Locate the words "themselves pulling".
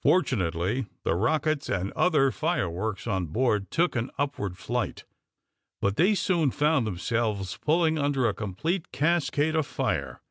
6.86-7.98